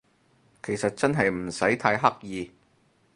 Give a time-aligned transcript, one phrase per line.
[0.63, 2.49] 其實真係唔使太刻意